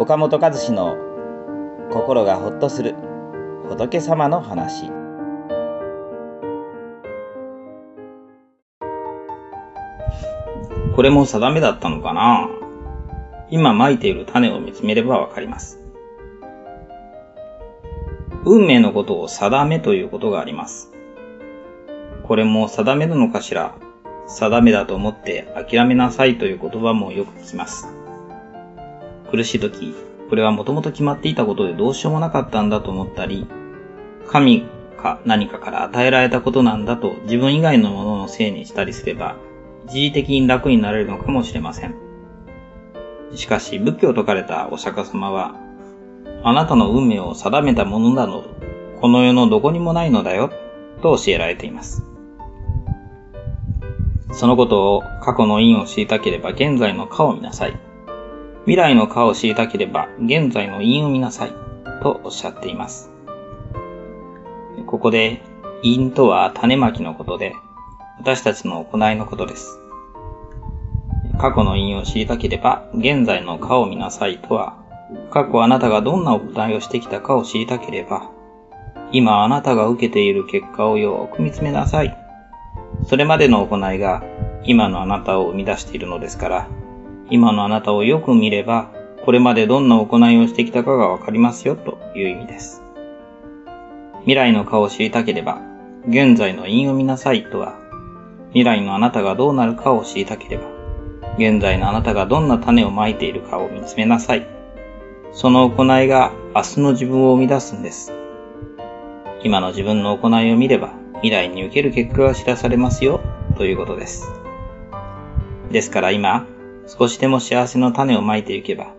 [0.00, 0.96] 岡本和志の
[1.90, 2.94] 心がほっとする
[3.68, 4.90] 仏様の話
[10.94, 12.48] これも定めだったのかな？
[13.50, 15.80] 今蒔いている種を見つめればわかります。
[18.44, 20.92] 運命のことを定めということがあります。
[22.24, 23.74] これも定めなのかしら？
[24.26, 27.97] 定めだと思って諦めなさいという言葉もよく聞きます。
[29.30, 29.94] 苦しい時、
[30.28, 33.46] これはもともと決まっていたことでどうしようもなかったんだと思ったり、
[34.26, 34.66] 神
[34.98, 39.36] か何かから与えられたことなんだと自分以外のもののせいにしたりすれば、
[39.86, 41.94] 一時的に楽になれるのかもしれません。
[43.34, 45.54] しかし仏教を説かれたお釈迦様は、
[46.42, 48.44] あなたの運命を定めたものなど、
[49.00, 50.50] この世のどこにもないのだよ、
[51.02, 52.04] と教えられています。
[54.32, 57.87] そのことを過去の因を知りたければ現在の果を見なさい。
[58.68, 61.52] 未来の果を知りたければ現在の因を見なさい。
[62.02, 63.10] とおっしゃっています。
[64.84, 65.40] ここで
[65.82, 67.54] 因とは種まきのことで、
[68.18, 69.80] 私たちの行いのことです。
[71.38, 74.76] 過去の因を知りたければ現在の果を見なさいとは、
[75.30, 78.30] 過去あなたがどんな行いをしてきたかを知りたければ、
[79.12, 82.14] 今あなたが受けている結果をよく見つめなさい
[83.06, 84.22] それまでの行いが
[84.64, 86.68] 今のあなたを生み出しているのですから、
[87.30, 88.90] 今のあなたをよく見れば、
[89.24, 92.82] これまでどんな行いをしてきたかがわかりますよという意味です。
[94.20, 95.60] 未来の顔を知りたければ、
[96.08, 97.74] 現在の因を見なさいとは、
[98.50, 100.64] 未来のあなたがどうなるかを知りたければ、
[101.36, 104.46] 現在のあなたがどんな種をまいているかを見つめなさい。
[105.32, 108.12] その行いが明日の自分を生み出すんです。
[109.44, 113.20] 今の自分の行いを見れば、未来に受ける結果が知らされますよ、
[113.56, 114.26] ということです。
[115.70, 116.46] ですから今、
[116.88, 118.94] 少しでも幸せの種をまいていけば、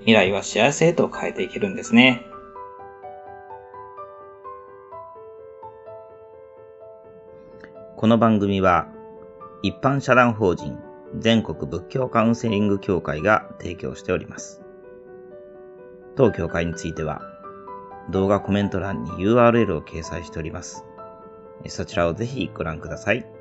[0.00, 2.26] 未来は幸せへと変えていけるんですね。
[7.96, 8.88] この番組は、
[9.62, 10.78] 一般社団法人
[11.16, 14.60] 全国仏教カウンセリング協会が提供しております。
[16.16, 17.22] 当協会については、
[18.10, 20.84] 動画コメント欄に URL を掲載しております。
[21.68, 23.37] そちらをぜひご覧ください。